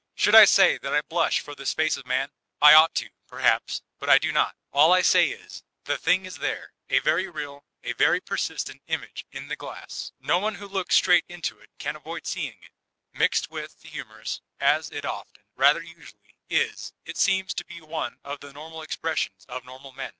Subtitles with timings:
[0.15, 2.31] Should I say that I blush for this face of Man?
[2.59, 5.43] I ought to, perhaps, but I do not: all I say b,
[5.83, 10.39] the thing is there, a very real, a very persistent image in the glass; no
[10.39, 12.71] one who looks straight into it can avoid seeing it
[13.13, 18.17] Mixed with the humorous, as it often— rather usually— is, it seems to be one
[18.23, 20.09] of the normal expressions of normal men.